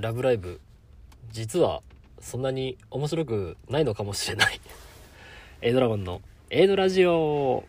[0.00, 0.60] ラブライブ
[1.32, 1.82] 実は
[2.20, 4.60] そんなに面白くないのかもしれない。
[5.60, 7.64] A ドラゴンの A ドラジオ。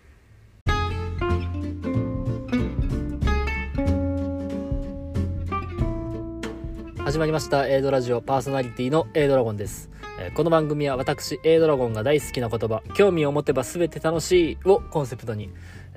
[6.99, 8.21] 始まりました A ドラジオ。
[8.21, 9.89] パーソナリティの A ドラゴンです。
[10.35, 15.49] この番組は私 A ドラゴンが大好きな言葉興味を持てば全て楽しいをコンセプトに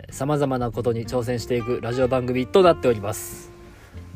[0.08, 3.52] さまざまなことに挑戦していくラジオ番組となっております。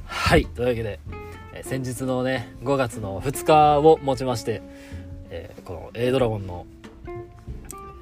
[0.06, 1.25] はいというわけで
[1.58, 4.62] え先日のね5月の2日をもちまして、
[5.30, 6.66] えーこの A ドラゴンの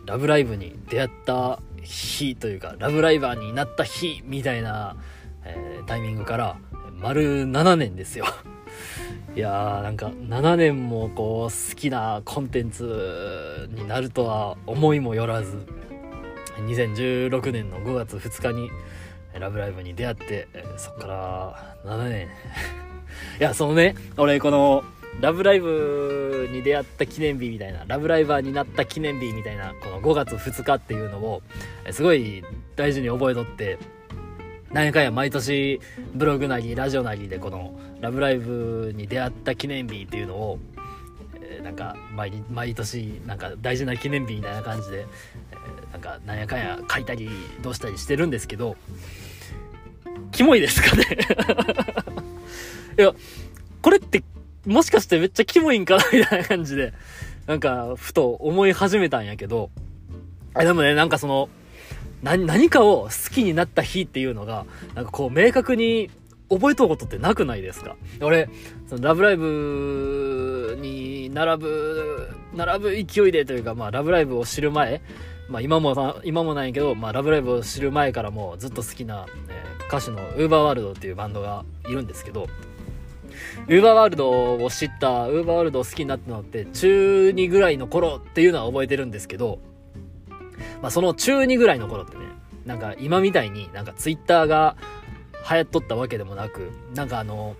[0.07, 4.97] ラブライブに出会った日というかラブライバーになった日みたいな、
[5.45, 6.57] えータイミングから
[7.01, 8.27] 丸7年ですよ
[9.37, 15.67] いやーなんか7年もこう好きなコンテンツになるとは思いもよらず
[16.67, 18.71] 2016年の5月2日に
[19.39, 22.29] 「ラブライブ!」に出会ってそっから7年
[23.41, 24.85] いやそのね俺この
[25.21, 31.43] 「ラブライブ!」に出会った記念日みたいなラブライバーになった記念日みたいなこの5月2日っていうのを
[31.91, 32.45] すごい
[32.77, 33.79] 大事に覚えとって
[34.73, 35.81] 何回や毎年
[36.15, 40.59] ブログなりラジオなりでこの「ラブライブ!」に出会った記念日っていうのを、
[41.41, 45.07] えなんか毎毎年なんか大事な記念日みたいな感じで、
[45.53, 47.31] えーなんか何やかんや書いたり
[47.63, 48.77] どうしたりしてるんですけど
[50.33, 51.05] キモいですかね？
[52.99, 53.15] いや
[53.83, 54.23] これって
[54.67, 56.93] もしかしてめっちゃキモいんかなみたいな感じで
[57.47, 59.71] なんかふと思い始めたんやけど
[60.55, 61.49] あでもねなんかその
[62.23, 64.65] 何何かを好きになった日っていうのが、
[64.95, 66.11] なんかこう明確に
[66.49, 67.97] 覚えとうことってなくないですか？
[68.23, 68.49] 俺、
[68.89, 75.03] そのラブライブに並ぶ、並ぶ勢いでというか、まあラブライブを知る前、
[75.51, 82.49] まあ今もな、今もないけど、まあラブライブを知る前からもずっと好きな、えー歌手の UberWorld っていうバンドがいるんですけど、
[83.69, 89.59] ウーバーワールドを知ったウーバーワールドを好きになったのって中2ぐらいの頃っていうのは覚えてるんですけど、
[90.83, 92.25] まあ、その中2ぐらいの頃ってね、
[92.67, 94.77] なんか今みたいになんかツイッターが
[95.51, 97.57] 流行っとったわけでもなく、なんかあの、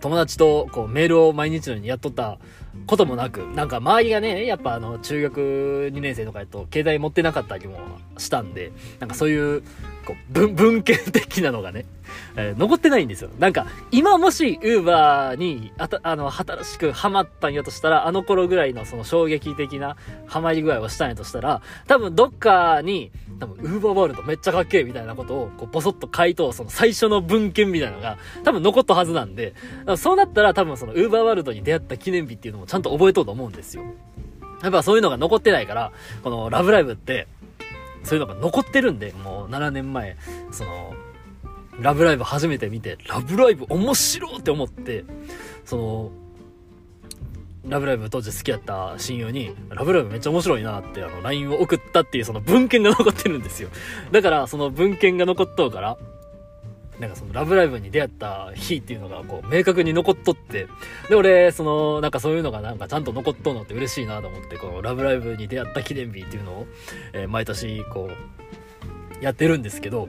[0.00, 2.38] 友達とこうメールを毎日のようにやっとった
[2.86, 7.78] こともなく、なんか周りがね、やっぱあの中学2年生とかやと携帯持ってなかったりも
[8.18, 9.62] したんで、なんかそういう
[10.06, 11.84] こう文文献的なのがね、
[12.36, 13.30] えー残ってないんですよ。
[13.38, 19.96] なんか今もし Uber にあたあの新しくハマったんやとしたら、あの頃ぐらいのその衝撃的な
[20.26, 29.54] ハマり具合をしたんやとしたら、多分どっかに、多分 Uber ワールドめっちゃかっけえみたいなことをこうボソッと回答、その最初の文献みたいなのが多分残ったはずなんで、
[29.96, 33.82] そうなったら多分その Uber ワールドに出会った記念日っていうのもちゃんと覚えとうと思うんですよ。
[34.62, 35.92] やっぱそういうのが残ってないから、
[36.22, 37.26] このラブライブって、
[38.04, 40.16] そういうのが残ってるんで、もう7年前、
[40.52, 40.94] その、
[41.80, 45.04] ラブライブ初めて見て、ラブライブ面白いって思って、
[45.64, 46.10] その、
[47.68, 53.70] ラブライブ当時好きやった親友に、ラブライブめっちゃ面白いなって、あの、LINE を送ったっていうその文献が残ってるんですよ。
[54.12, 55.98] だから、その文献が残っとうから、
[57.00, 60.66] なんかそのラブライブに出会った日っていうのがこう明確に残っとって、
[61.08, 66.66] で、俺、その、なんかそういうのがなんかちゃんと残っとうのって嬉しいなと思って、このラブライブに出会った記念日っていうのを、
[67.12, 70.08] えー毎年こう、やってるんですけど、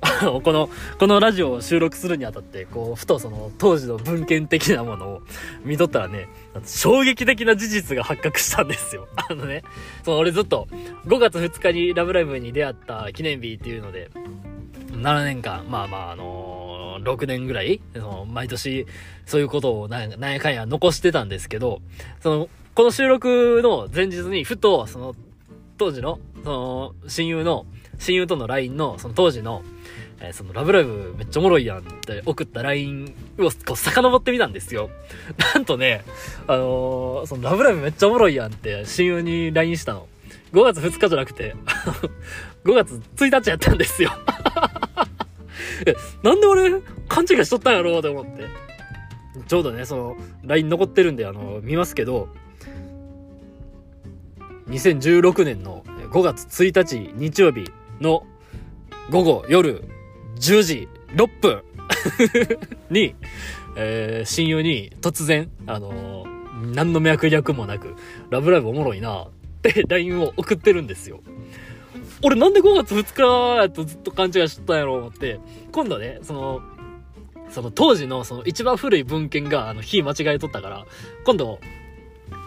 [0.42, 5.22] この、このラジオを収録するにあたって、こう、ふとその当時の文献的なものを
[5.64, 6.28] 見とったらね、
[6.64, 9.08] 衝撃的な事実が発覚したんですよ。
[9.16, 9.62] あのね、
[10.04, 10.68] その俺ずっと
[11.06, 14.10] 5月2日にラブライブに出会った記念日っていうので、
[15.00, 18.86] 7年間、まあまあ、あのー6年ぐらい、その、毎年、
[19.26, 21.80] そういうことをなんやかんや残してたんですけど、
[22.20, 25.14] その、この収録の前日に、ふと、その、
[25.78, 27.66] 当時の、その、親友の、
[27.98, 29.62] 親友との LINE の、その当時の、
[30.20, 34.90] えーその、ラブライブめっちゃおもろいやんって送った LINE をこう遡ってみたんですよ。
[35.54, 36.02] なんとね、
[36.46, 40.08] あのーその、ラブライブめっちゃおもろいやんって親友に LINE したの。
[40.56, 41.54] 5月2日じゃなくて、
[42.64, 44.10] 5月1日やったんですよ。
[46.22, 48.46] なんで俺、勘違いしとったんやろうと思って。
[49.46, 52.28] ちょうどね、その、LINE 残ってるんで、あの、見ますけど、
[54.70, 57.70] 2016年の5月1日日曜日
[58.00, 58.26] の
[59.10, 59.84] 午後夜
[60.36, 61.62] 10時6分
[62.90, 63.14] に、
[63.76, 66.36] えー親友に突然、あのー
[66.74, 67.94] 何の脈略もなく、
[68.30, 69.28] ラブライブおもろいな
[69.88, 71.20] LINE を送ってるんですよ。
[72.22, 75.38] 俺なんで5月2日やとずっと勘違いしとったんやろ思って、
[75.72, 76.60] 今度ね、その、
[77.50, 80.86] その当時のその一番古い文献があの日間違えとったから、
[81.24, 81.60] 今度、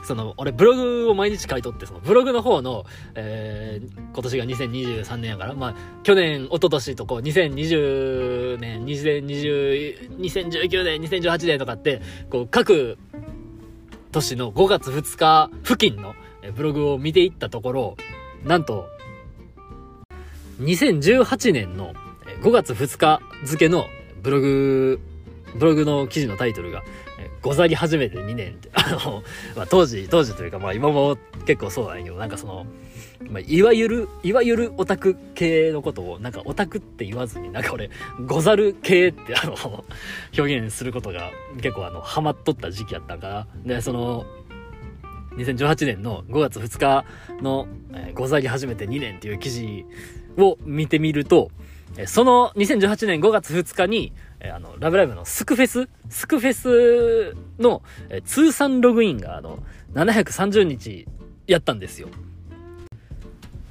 [0.03, 2.85] その、俺ブログを毎日書いとって、そのブログの方の、
[3.15, 12.97] えー、今年が2023年やから、まあ、去年、一昨年とこう、2020年、2020、2019年、2018年とかって、こう、各
[14.11, 16.15] 年の5月2日付近の
[16.51, 17.97] ブログを見ていったところ、
[18.43, 18.87] なんと、
[20.61, 21.93] 2018年の
[22.41, 23.85] 5月2日付の
[24.21, 24.99] ブログ、
[25.55, 26.83] ブログの記事のタイトルが、
[27.41, 29.23] ござり始めて2年って、 あの、
[29.55, 32.65] まあ、当時、当時というか、まあ今も結構そうなんやけど、なんかその、
[33.29, 37.89] まあ、いわゆる、いわゆるオタク系のことを、なんかオタクって言わずに、なんか俺、
[38.25, 39.83] ござる系ってあの、
[40.37, 41.31] 表現することが
[41.61, 43.47] 結構あの、ハマっとった時期やったんかな。
[43.65, 44.25] で、その、
[45.39, 47.05] 2018年の5月2日
[47.41, 49.85] の、えー、ござり始めて2年っていう記事
[50.37, 51.51] を見てみると、
[52.05, 59.59] その2018年5月2日に、えあの、ラブライブのスクフェススクフェスの、え通算ログインが、あの、
[59.93, 61.07] 730日
[61.47, 62.07] やったんですよ。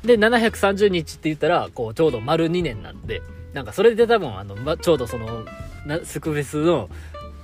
[0.05, 3.23] で、730日って言ったら、こう、ちょうど丸2年なんで、
[3.55, 5.45] なんかそれで多分、あの、ま、ちょうどその、
[5.87, 6.91] なスクフェスの、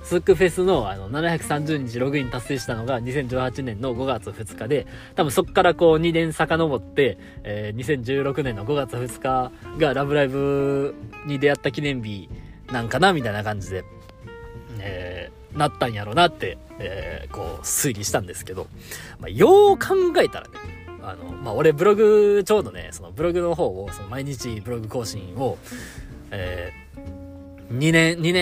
[0.05, 4.85] スクフェスのあの730日ログイン達成したのが2018年の5月2日で、
[5.15, 10.93] 多分そっからこう2年遡って、えー、2016年の5月2日がラブライブ
[11.25, 12.29] に出会った記念日
[12.71, 13.83] なんかなみたいな感じで、
[14.79, 18.67] えー、なったんやろうなって、えー、こう推理したんですけど、
[19.19, 20.53] まあ、よう考えたらね、
[21.01, 25.57] あの、まあ、俺ブログ、ちょうどね、そのブログの方を、その毎日ブログ更新を、
[26.29, 26.84] えー
[27.71, 28.33] 2年、2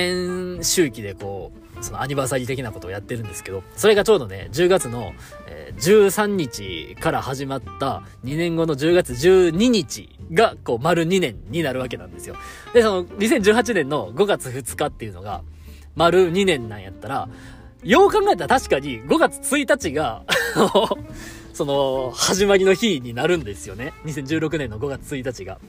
[0.58, 5.14] 年周期でこう、そのアニバーサリー的なことをやってるんですけど、それがちょうどね、10月の、
[5.48, 12.36] えー、13日から始まった2年後の10月12日が、こう、丸2年になるわけなんですよ。
[12.74, 15.44] で、その、2018年の5月2日っていうのが、
[15.96, 17.30] 丸2年なんやったら、
[17.84, 20.24] よう考えたら確かに5月1日が
[21.54, 23.94] その、始まりの日になるんですよね。
[24.06, 25.60] 2016年の5月1日が。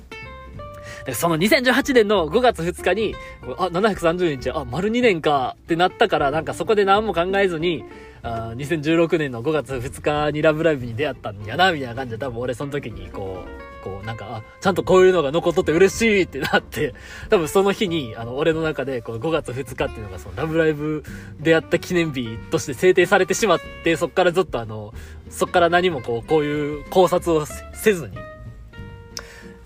[1.13, 3.15] その2018年の5月2日に、
[3.59, 7.85] あ、730日、あ、丸2年かってなったから、なんかそこで何も考えずに、
[8.23, 16.95] あ2016年の5月2日にラブライブに出会ったんやな、みたいな感じで多分俺その時にこう、こうなんか、あ、ちゃんとこういうのが残っとって嬉しいってなって、
[17.29, 21.05] 多分その日に、あの、俺の中で、こう5月2日っていうのがそのラブライブ
[21.39, 24.95] 出会った記念日として制定されてしまって、そっからずっとあの、
[25.29, 28.17] そっから何もこう、こういう考察をせずに、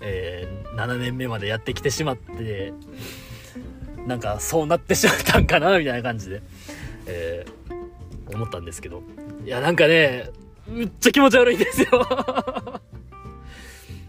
[0.01, 0.48] え、
[0.79, 2.73] 7年目までやってきてしまって、
[4.07, 6.41] なんかそうなってしまったんかな、みたいな感じで、
[7.05, 9.03] えー、思ったんですけど。
[9.45, 10.29] いや、なんかね、
[10.67, 11.87] めっちゃ気持ち悪いんですよ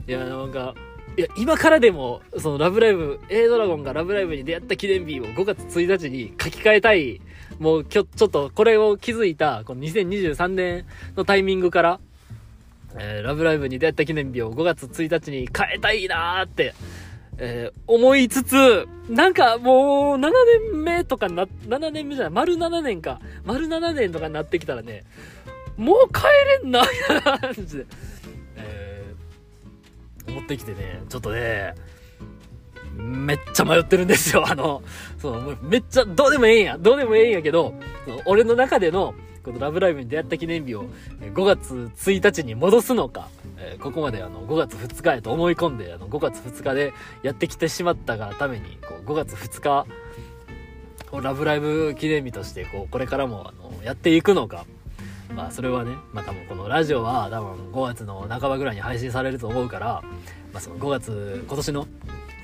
[0.06, 0.74] いや、なんか、
[1.16, 7.20] いや、今からでも、そのラブライブ、A ドラゴンがラブライブに出会った記念日を5月1日に書き換えたい。
[7.58, 10.86] もう、きょ、ちょっとこれを気づいた、この2023年
[11.16, 12.00] のタイミングから、
[12.98, 16.74] えー、ラブライブに出会った記念日を5月1日に変えたいなーって、
[17.38, 20.30] えー、思いつつ、なんかもう7
[20.72, 25.04] 年目とかな、7年目じゃない、丸7年か、丸7年とかになってきたらね、
[25.76, 26.24] もう帰
[26.62, 27.86] れんな、みたいな感じで、
[30.28, 31.74] 思ってきてね、ちょっとね、
[32.96, 34.44] めっちゃ迷ってるんですよ。
[34.46, 34.82] あの、
[35.18, 36.78] そう、めっちゃ、どうでもええんや。
[36.78, 37.74] どうでもええんやけど、
[38.26, 39.14] 俺の中での、
[39.44, 40.84] このラブライブに出会った記念日を
[41.20, 43.28] 5月1日に戻すのか、
[43.58, 46.92] え、ここまであの5月2日へと思い込んであの5月2日で
[47.22, 49.86] やってきてしまったがためにこう5月2日
[51.22, 54.64] ラブライブ記念日としてこうこれからもあのやっていくのか
[55.34, 60.02] まあそれはね、まあ多分このラジオは多分5月の半ばぐらいに配信されると思うから、
[60.52, 61.86] まあその5月、今年の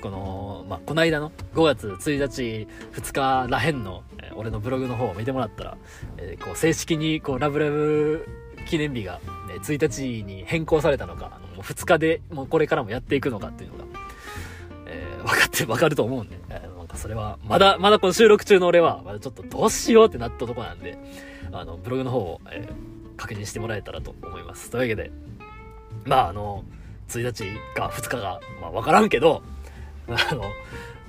[0.07, 5.77] この、まあ、この間の5月1日、2日らへんの、えー、俺のブログの方を見てもらったら、
[6.17, 8.29] えー、こう、正式に、こう、ラブラブ
[8.69, 9.15] 記念日が、
[9.49, 13.85] ね、1日に変更されたのか、あの、もう2日で、もうこれからもやっていくのかっていうのが、
[14.87, 20.97] えー、分かって、分かると思うんで、えー、なんかそれは、まだ、まだこの収録中の俺は、まだちょっとどうしようってなったとこなんで、
[21.51, 24.71] あの、ブログの方を、えー、確認してもらえたらと思います。
[24.71, 25.11] というわけで、
[26.05, 26.65] まあ、あの、
[27.09, 27.45] 1日
[27.75, 29.43] か2日が、まあ、わからんけど、
[30.31, 30.53] あの、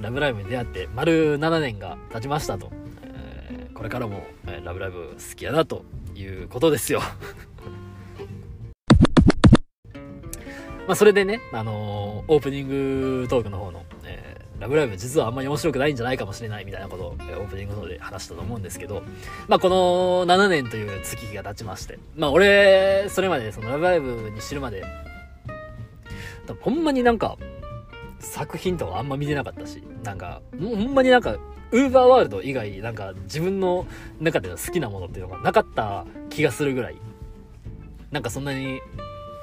[0.01, 2.71] ラブライブに出会って丸7年が経ちましたと。
[3.03, 4.25] えー、これからも、
[4.63, 5.85] ラブライブ好きやなと
[6.15, 7.01] いうことですよ。
[10.87, 12.67] まあそれでね、あのー、オープニン
[13.21, 19.03] グトークの方の、えー、ラブライブ実はあんまり面白くないんじゃないかもしれないみたいなことを、えー、オープニングの方で話したと思うんですけど、
[19.47, 24.83] まあこの7年という月日が経ちまして、まあ俺、それまでそのラブライブに知るまで、
[26.61, 27.37] ほんまになんか、
[28.27, 31.37] 作品とかあんま見てなかったし、なんか、ほんまになんか、
[31.71, 33.87] ウーバーワールド以外、なんか自分の
[34.19, 36.95] 中での好きなものっていうのがなかった気がするぐらい、
[38.11, 38.79] なんかそんなに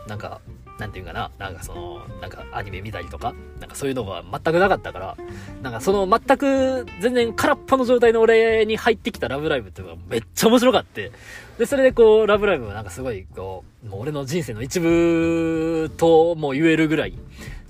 [0.07, 0.41] なんか
[0.79, 5.17] なんていうかな、なんかその、なんかアニメ見たりとか、なんかそういうのが全くなかったから、
[5.63, 11.13] なんかその全く全然空っぽの状態の俺に入ってきたラブライブっていうのがめっちゃ面白かって、
[11.59, 17.17] で、それでこう、ラブライブはなんかすごいこう、もう俺の人生の一部とも言えるぐらい、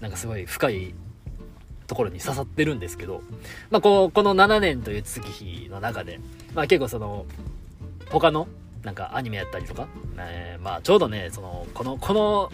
[0.01, 0.95] なんかすごい深い
[1.87, 3.23] ところに刺さってるんですけど、
[3.71, 6.21] まあこ、この7年という月日の中で、
[6.55, 7.27] まあ結構その、
[8.11, 8.49] 他の
[8.83, 9.89] なんかアニメやったりとか、
[10.19, 12.53] えー、まあちょうどね、その、この、この、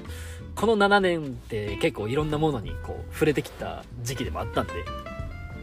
[0.55, 4.73] この7年って結構いろんなものにこう触れてきた時期でもあったんで、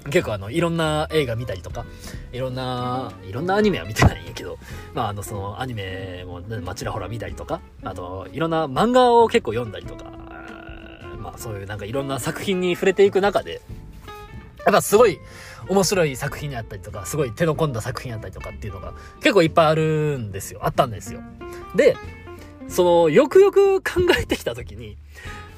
[0.09, 1.85] 結構あの、いろんな映画見たりとか、
[2.31, 4.57] いろんな、いろんなアニメは見てないんやけど、
[4.93, 10.05] まああの、そのアニメも、まあ、ちらほら見たりとか、あと、いろんな漫画を結構読んだりとか、
[11.27, 13.61] まあそういうなんかいろんな作品に触れていく中で、
[14.65, 15.19] やっぱすごい
[15.67, 20.61] 面白い作品にあったりとか、すごい手の込んだ作品あったりとかっていうのが結構いっぱいあるんですよ。
[20.63, 21.19] あったんですよ。
[21.75, 21.97] で、
[22.69, 24.97] その、よくよく考えてきた時に、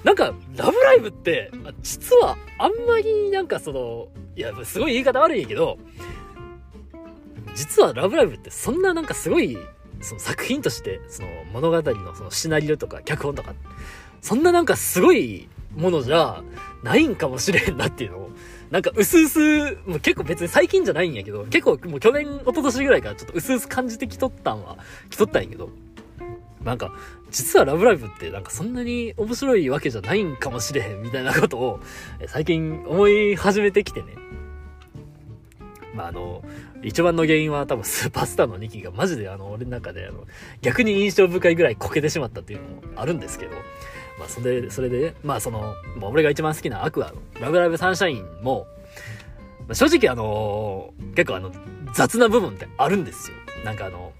[0.04, 5.78] なんか、ラブライブって、実はあんまりなんかその、いや、すごい言い方悪いけど、
[7.54, 9.56] 実はラブライブってそんななんかすごい、
[10.02, 13.54] その作品として、その物語のそのシナリオとか脚本とか、
[14.22, 16.44] そんななんかすごいものじゃ
[16.84, 18.30] ないんかもしれんなっていうのを、
[18.72, 24.78] なんか薄々、もう結構別に最近じゃないんやけど、結構もう去年、一昨年ぐらいからちょっと薄々感じてきとったんは、
[25.10, 25.70] きとったんやけど、
[26.64, 26.94] なんか、
[27.32, 31.80] 実はラブライブってなんかそんなに面白いわけじゃないんかもしれへんみたいなことを
[32.28, 34.16] 最近思い始めてきてね。
[35.94, 36.44] まああの、
[36.84, 40.26] 一番の原因は多分スーパースターの2期がマジであの俺の中であの
[40.62, 43.52] 逆に印象深いぐらいこけてしまったっていうのもあるんですけど、
[44.20, 48.68] まあそれで、それで、まあその、まあ、俺が一番好きなアクアのラブライブサンシャインも、
[49.62, 51.52] まあ、正直あの結構あの
[51.94, 53.38] 雑な部分ってあるんですよ。
[53.64, 54.12] なんかあの、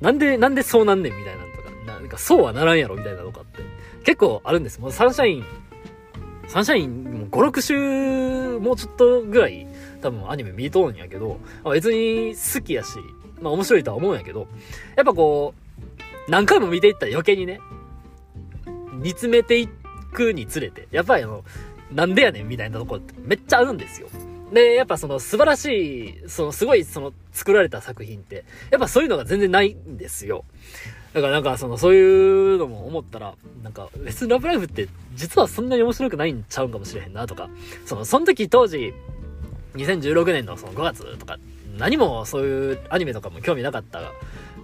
[0.00, 3.62] なんで、なんでそうなんねんみたいなのとか、なんかそうはならんやろみたいなのとかって
[4.04, 4.78] 結構あるんです。
[4.80, 5.44] もうサンシャイン、
[6.46, 9.66] サンシャインも5、6週、もうちょっとぐらい
[10.02, 11.38] 多分アニメ見とるんやけど、
[11.72, 12.98] 別に好きやし、
[13.40, 14.46] まあ面白いとは思うんやけど、
[14.96, 17.60] やっぱこう、何回も見ていったら余計にね、
[18.98, 19.68] 煮詰めてい
[20.12, 21.44] くにつれて、やっぱりあの、
[21.92, 24.08] なんでやねんみたいなところってめっちゃあるんですよ。
[24.52, 30.44] で、やっぱその素晴らしい、そのすごいその作られた作品って、やっぱそういうのが全然ないんですよ。
[31.12, 37.48] だからなんかそのそういうのも思ったら、なんか別にラブライブって実はそんなに面白くないんちゃうんかもしれへんなとか、
[37.86, 38.94] その、その時当時、
[39.74, 41.38] 2016年のその5月とか、
[41.76, 44.00] 何もそういうアニメとかも興味なかった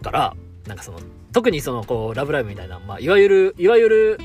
[0.02, 0.98] から、なんかその、
[1.32, 4.18] 特にそのこう、ラブライブみたいな、まあいわゆる、いわゆる、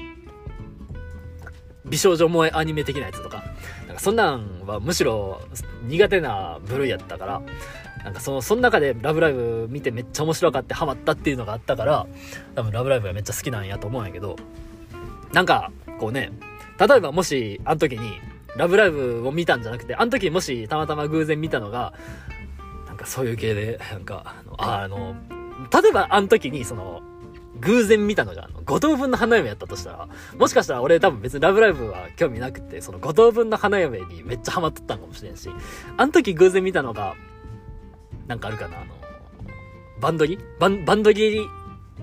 [1.85, 3.43] 美少女萌えアニメ的なやつとか、
[3.87, 5.41] なんかそんなんはむしろ
[5.87, 7.41] 苦手な部類やったから、
[8.03, 12.07] なんかその、その中でラブライブ見てめっちゃ面白かってハマったっていうのがあったから、
[12.55, 14.37] 多分ラブライブがめっちゃ好きなんやと思うんやけど、
[15.33, 16.31] なんか、こうね、
[16.79, 18.21] 例えばもし、あの時に、
[18.55, 21.93] ラブライブを見たんじゃなくて、あの時もしたまたま偶然見たのが、
[22.87, 25.15] なんかそういう系で、なんか、あの、あの、
[25.71, 27.01] 例えばあの時にその、
[27.59, 35.49] 偶然見たのが、あの、五等分の花嫁やったとしたら、もしかしたら俺多分別にラブライブは興味なくて、その五等分の花嫁にめっちゃハマっとったんかもしれんし、
[35.97, 37.15] あの時偶然見たのが、
[38.27, 38.93] なんかあるかな、あの、
[39.99, 41.41] バンドリバン、バンドリ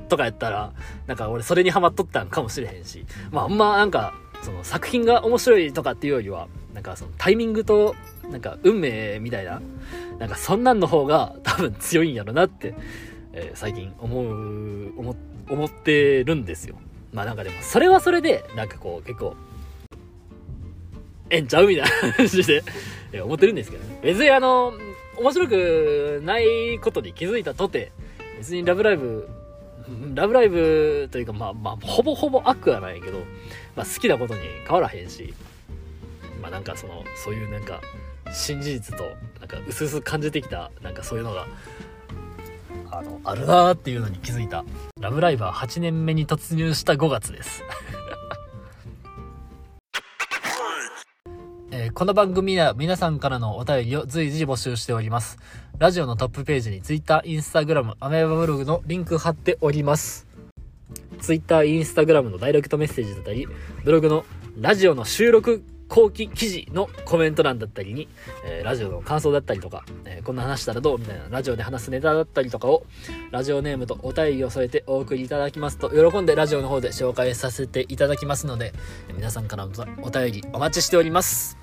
[0.08, 0.72] とかやったら、
[1.06, 7.94] なんか俺それにハマっとったんかもしれへんし、まああんまなんか、その作品が面白いとかっていうよりは、なんかそのタイミングと、
[8.30, 9.62] なんか運命みたいな、
[10.18, 12.74] なんかそんなんの方が多分強いんやろなって
[13.36, 15.14] えー、最近思う、思、
[15.50, 16.76] 思ってるんですよ。
[17.12, 19.36] まあなんかでも、それはそれで、なんかこう、結構、
[21.28, 22.62] えんちゃうみたいな感じで
[23.20, 24.00] 思ってるんですけどね。
[24.02, 24.72] 別にあの、
[25.18, 27.92] 面白くないことに気づいたとて、
[28.38, 29.28] 別にラブライブ、
[30.14, 33.18] ラブライブというか、まあまあ、ほぼほぼ悪はないけど、
[33.76, 35.34] まあ好きなことに変わらへんし、
[36.40, 37.82] まあなんかその、そういうなんか、
[38.32, 39.04] 新事実と、
[39.40, 41.46] なんか、薄々感じてきた、なんかそういうのが、
[42.90, 44.64] あの、あるなーっていうのに気づいた。
[45.00, 47.62] ラブライバー8年目に突入した5月です。
[51.72, 55.38] えー、この番組は皆さんからのお便りを随時募集しております。
[55.78, 60.26] ラジオのトップページに Twitter、Instagram、アメーバブログのリンク貼っております。
[61.20, 63.46] Twitter、Instagram のダイレクトメッセージだったり、
[63.84, 64.24] ブログの
[64.58, 68.08] ラジオの収録後期記事のコメント欄だったりに、
[68.44, 72.84] えー、ラジオの感想だったりとか、えー、こんな話したらどうみたいなラジオで話すネタだったりとかを、
[73.30, 78.72] ラジオネームとお便りを添えてお送りいただきますと、喜んでラジオの方で紹介させていただきますので、
[79.14, 81.56] 皆さんからのお便りお待ちしております。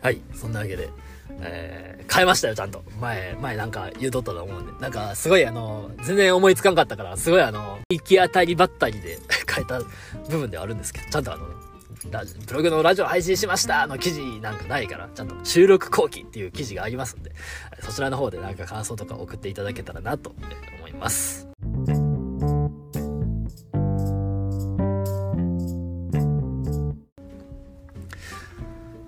[0.00, 0.90] はい、そんなわけで、
[1.40, 2.82] えー、変えましたよ、ちゃんと。
[3.00, 4.72] 前、前なんか言うとったと思うんで。
[4.80, 9.80] なんか、すごいあの、全然思いつかんかったから、すごいあの、行き当たりばったりで 変えた
[10.28, 11.46] 部分ではあるんですけど、ちゃんとあの、
[12.08, 17.32] ブログのラジオ配信しましたの記事なんかないから、ちゃんと収録後期っていう記事がありますんで、
[17.80, 20.34] そちらの方でなんか感想とか送っていただけたらなと
[20.78, 21.48] 思います。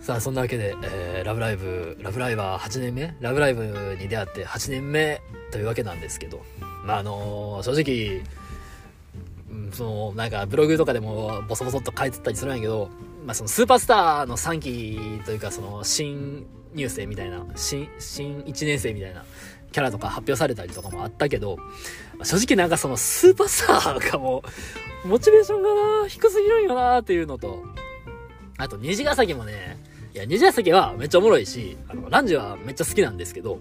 [0.01, 3.17] さあ、そんなわけで、えー、ラブライブ、ラブライバー8年目？
[3.21, 6.43] ラブライブに出会って8年目というわけなんですけど、
[6.85, 8.23] まあ、あのー、正直、
[9.75, 12.89] その、なんかブログとかでもボソボソっと書いてたりするんやけど、
[13.25, 19.25] まあ、そのスーパースターの3期というか、その、新入生みたいな、新、新1年生みたいな
[19.73, 21.59] キャラとか発表されたりとかもあったけど、
[22.23, 24.43] 正直なんかそのスーパースターがも、
[25.05, 27.65] モチベーションがな、低すぎるんよなっていうのと、
[28.57, 29.79] あと虹ヶ崎もね、
[30.15, 33.59] いや、虹ヶ崎はめっちゃおもろいし、あの、ランジはめっちゃ好きなんですけど、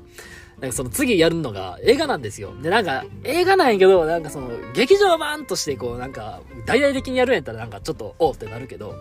[0.64, 2.54] なんかその次やるのが映画なんですよ。
[2.62, 8.96] で、なんか映画なんやけど、なんかその劇場版としてこうなんか大々的にやるんやったらなんかちょっとおってなるけど、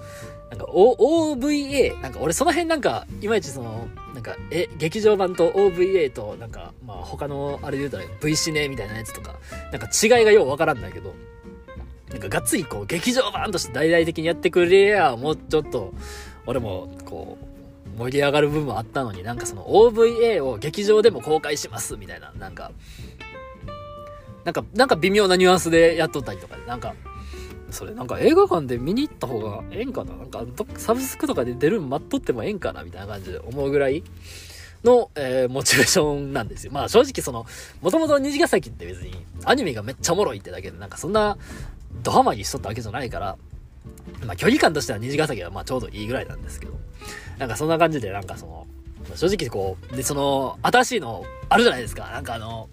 [0.50, 9.37] なんか o OVA、なんか俺その辺なんかいまいちその、なんかえ、劇場版と OVA となんかまあ他のあれで言うたら V シネみたいなやつとか、
[9.71, 11.14] なんか違いがようわからんだけど、
[12.11, 15.95] なんかがっつりこう劇場版として大々的にやってくれや、もうちょっと、
[16.45, 17.51] 俺もこう
[17.96, 22.72] 盛り上がる部分もあったのになんかその OVA を劇場でも公開しますみたいななんか
[24.44, 26.94] なんかなんか微妙なニュアンスでやっとったりとかでなんか
[27.70, 30.14] それなんか映画館で見に行った方がええんかな？
[30.14, 30.44] なんか
[30.76, 32.82] サブスクとかで出るん待っとってもええんかな？
[32.82, 34.02] みたいな感じで思うぐらい
[34.84, 36.72] の、えー、モチベーションなんですよ。
[36.72, 37.46] まあ正直その、
[37.80, 41.38] もともと虹ヶ崎って別にアニメがめっちゃおもろいってだけで、なんかそんな
[42.02, 43.38] ドハマりしとったわけじゃないから、
[44.24, 46.78] まあ距離感としては虹ヶ崎はまあちょうどいいぐらいなんですけど、
[47.38, 48.66] なんかそんな感じでなんかその、
[49.16, 52.04] 正直こう、で、その、新しいのあるじゃないですか。
[52.06, 52.68] なんかあの、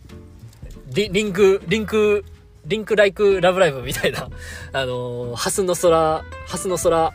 [0.94, 2.24] リリンク、リンク、
[2.66, 4.30] リンクライクラブライブみたいな、
[4.74, 7.14] あのハスの空、ハスの空、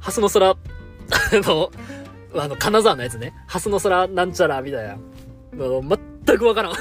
[0.00, 0.56] ハスの空
[1.42, 1.70] の、
[2.34, 3.34] あの、金沢のやつね。
[3.46, 4.98] ハスの空なんちゃらみたいな。
[6.26, 6.72] 全くわからん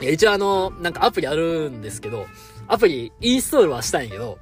[0.00, 2.26] いや、一応あの、なんかアプリあるんですけど、
[2.68, 4.38] アプリインストールはしたんやけど、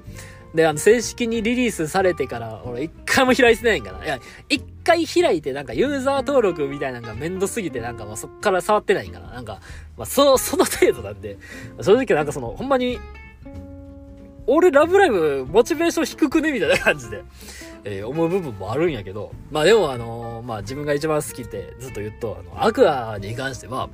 [0.54, 4.04] で、あの、正式にリリースされてから、俺一回も開いてないんかな。
[4.04, 4.18] いや、
[4.50, 9.28] 一回開いてなんかユーザー登録みたいなのがめんどすぎてなんかもうそっから触ってないんかな。
[9.28, 9.60] なんか、
[9.96, 11.38] まあ、そ、 その程度なんで、
[11.80, 12.98] 正直なんかその、ほんまに、
[14.46, 17.22] 俺ラブライブモチベーション低くねみたいな感じで、
[17.84, 23.88] えー、思う部分もあるんやけど、まあでもあのー、まあ自分が一番好きってずっと言うと、あの、アクアに関しては、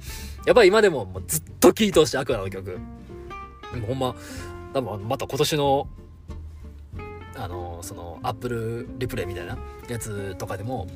[0.47, 2.79] やっぱり今でももうずっと聴いてほしい、アクアの曲。
[3.87, 4.15] ほんま、
[4.73, 5.89] 多分また今年の
[7.37, 9.57] あのそのアップルリプレイみたいな
[9.89, 10.89] やつとかでも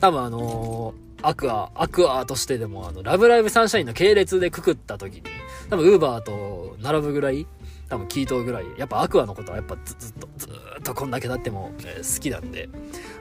[0.00, 5.22] 多分あのアクアアクアとしてでもあのラブライブサンシャインの系列でくくった時に
[5.70, 7.46] 多分ウーバーと並ぶぐらい
[7.88, 12.68] 多分聞いとうぐらいやっぱアクアのことはやっぱずずっとずっとこんだけ経っても、えー、好きなんで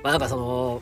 [0.03, 0.81] まあなんかその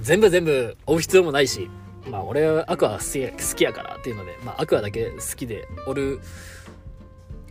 [0.00, 1.68] 全部全部追う必要もないし
[2.10, 6.20] まあ俺はアクア好き好きやからっていうのでまあアクアだけ好きでおる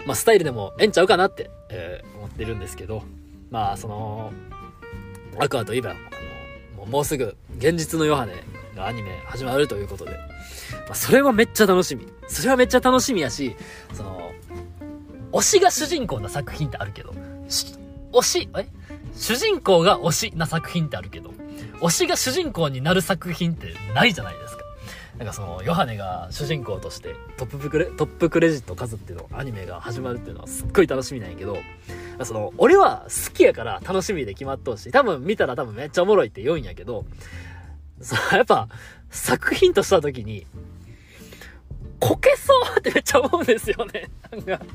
[0.06, 3.04] まあスタイルでもええんちゃうかなって、えー、思ってるんですけど
[3.52, 4.32] まあその
[5.38, 5.94] アクアといえばあ
[6.78, 8.34] のもうすぐ現実のヨハネ
[8.76, 12.08] がアニメ始まるということで、まあ、それはめっちゃ楽しみ。
[12.28, 13.56] それはめっちゃ楽しみやし
[13.94, 14.32] その
[15.32, 17.14] 推しが主人公な作品ってあるけど
[18.12, 18.68] 推しえ？
[19.16, 21.32] 主人公が推しな作品ってあるけど
[21.82, 24.64] 推しが主人公になる作品ってないじゃないですか。
[25.20, 31.58] なんかそのヨハネが主人公としてトップクレトップクレジット数っていうのアニメが始まるっていうのはすっごい楽しみなんやけど
[32.26, 37.06] その、俺は好きやから楽しみで決まっとうし、多分見たら多分めっちゃおもろいって言うんやけど、
[38.02, 38.68] そやっぱ、
[39.10, 40.46] 作品とした時に、
[42.00, 44.10] こけそうってめっちゃ思うんですよね。
[44.32, 44.66] なんか、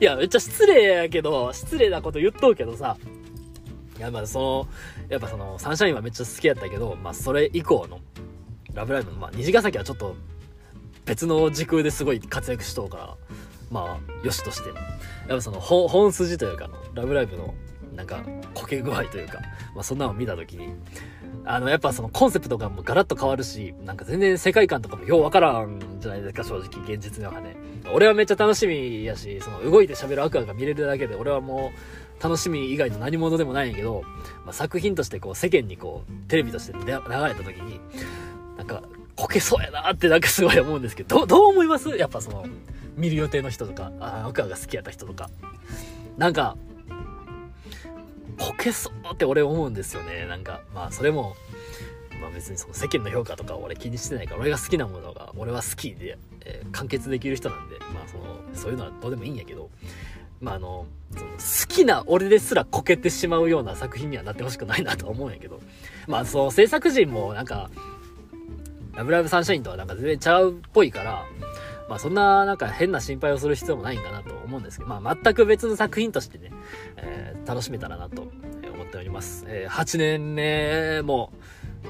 [0.00, 2.96] いや、めっちゃ失礼やけど、失礼なこと言っとうけどさ、
[3.96, 4.68] いや、まあその、
[5.08, 8.00] やっぱその、サンシャインはめっちゃ好きやったけど、まあそれ以降の、
[8.78, 10.16] ラブライブの、まあ虹ヶ崎はちょっと、
[11.04, 13.16] 別の時空ですごい活躍しとうから、
[13.70, 14.68] まあ、よしとして。
[14.68, 17.54] やっぱその本、本筋というか、ラブライブの、
[17.94, 18.22] なんか、
[18.54, 19.40] こけ具合というか、
[19.74, 20.74] まあそんなのを見たときに、
[21.44, 27.56] あの、やっぱそのコンセプトがもうガラッと変わるし、なんか全然世界観とかもようわからんじゃないですか、正直、現実の中ね。
[27.92, 34.02] 俺はめっちゃ楽しみやし、その動いて喋るアクアが見れるだけで、俺はもう、楽しみ以外の何者でもないんやけど、
[34.44, 37.80] まあ、作品としてこう世間にこうテレビとして流れた時に
[38.58, 38.82] なんか
[39.16, 41.88] こけそうやなってなんかすごい思うんですけどどどう思います？
[41.96, 42.44] やっぱその
[42.96, 45.30] 見る予定の人とか、あアクアが好きやった人とか。
[46.16, 46.56] なんか、
[48.36, 50.26] こけそうって俺思うんですよね。
[50.26, 51.36] なんか、まあそれも、
[52.20, 59.70] まあ別にその世間の評価とか俺気にしてないから、俺が好きなものが俺は好きで、えー、完結できる人なんで、まあその、そういうのはどうでもいいんやけど、
[60.40, 61.36] まああの、その好
[61.68, 65.60] きな俺ですらこけてしまうような作品にはなってほしくないなと思うんやけど、
[66.08, 67.70] まあその制作陣もなんか、
[68.98, 71.24] ラブライブサンシャインとはなんか全然ちゃうっぽいから、
[71.88, 76.50] まあそんななんか変な心配をする必要もないんかなと思うんですけど、まあ全く別の作品としてね、
[76.96, 79.44] えー、楽しめたらなと思っております。
[79.46, 81.32] えー、8年目も、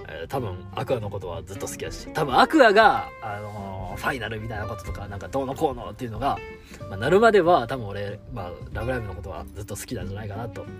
[0.07, 6.37] えー、多分アクアのことはずっと好きだし、多分アクアが、あのー、ファイナルみたいなこととか、なんかどうのこうのっていうのが、
[6.91, 10.75] まあ、なるまでは多分俺、まあ、ラブライブのことはずっと好きなんじゃないかなと思っ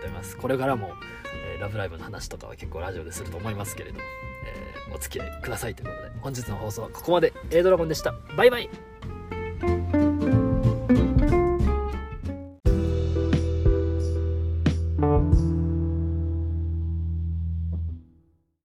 [0.00, 0.38] ております。
[0.38, 0.92] これからも、
[1.54, 4.33] えー、ラブライブの話とかは結構ラジオですると思いますけれど、えー、
[4.92, 7.32] お付き合いくださいということで本日の放送はここまで。
[7.50, 8.14] A ドラゴンでした。
[8.36, 10.03] バイバイ。